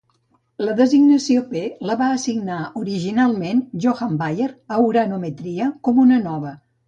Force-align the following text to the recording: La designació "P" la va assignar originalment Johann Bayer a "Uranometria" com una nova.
La 0.67 0.71
designació 0.77 1.43
"P" 1.49 1.61
la 1.89 1.97
va 1.99 2.07
assignar 2.13 2.57
originalment 2.81 3.61
Johann 3.85 4.17
Bayer 4.23 4.49
a 4.77 4.81
"Uranometria" 4.87 5.69
com 5.89 6.03
una 6.07 6.19
nova. 6.25 6.57